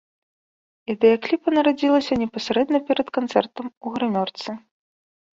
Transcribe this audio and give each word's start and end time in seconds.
Ідэя 0.93 1.17
кліпа 1.25 1.47
нарадзілася 1.57 2.13
непасрэдна 2.21 2.79
перад 2.87 3.07
канцэртам 3.19 3.65
у 3.85 3.93
грымёрцы. 3.97 4.49